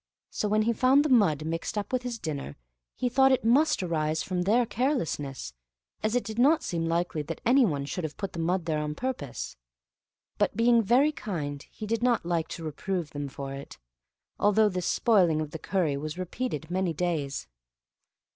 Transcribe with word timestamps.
So, 0.31 0.47
when 0.47 0.63
he 0.63 0.73
found 0.73 1.05
the 1.05 1.09
mud 1.09 1.45
mixed 1.45 1.77
up 1.77 1.93
with 1.93 2.01
his 2.01 2.17
dinner, 2.17 2.57
he 2.95 3.07
thought 3.07 3.31
it 3.31 3.45
must 3.45 3.83
arise 3.83 4.23
from 4.23 4.41
their 4.41 4.65
carelessness, 4.65 5.53
as 6.01 6.15
it 6.15 6.23
did 6.23 6.39
not 6.39 6.63
seem 6.63 6.87
likely 6.87 7.21
that 7.21 7.39
anyone 7.45 7.85
should 7.85 8.03
have 8.03 8.17
put 8.17 8.35
mud 8.35 8.65
there 8.65 8.79
on 8.79 8.95
purpose; 8.95 9.57
but 10.39 10.57
being 10.57 10.81
very 10.81 11.11
kind 11.11 11.67
he 11.69 11.85
did 11.85 12.01
not 12.01 12.25
like 12.25 12.47
to 12.47 12.63
reprove 12.63 13.11
them 13.11 13.29
for 13.29 13.53
it, 13.53 13.77
although 14.39 14.69
this 14.69 14.87
spoiling 14.87 15.39
of 15.39 15.51
the 15.51 15.59
curry 15.59 15.95
was 15.95 16.17
repeated 16.17 16.71
many 16.71 16.93
days. 16.93 17.45